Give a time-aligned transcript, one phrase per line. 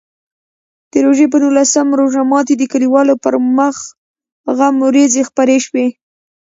[0.91, 3.77] د روژې په نولسم روژه ماتي د کلیوالو پر مخ
[4.57, 5.87] غم وریځې خپرې شوې.